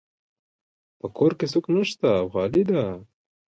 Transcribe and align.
په 0.99 1.07
کور 1.17 1.31
کې 1.37 1.45
څوک 1.53 1.65
نشته 1.75 2.09
او 2.21 2.25
خالی 2.33 2.63
ده 2.69 2.83